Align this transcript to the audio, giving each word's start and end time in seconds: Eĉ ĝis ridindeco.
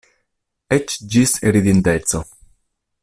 Eĉ 0.77 0.95
ĝis 1.15 1.35
ridindeco. 1.57 2.23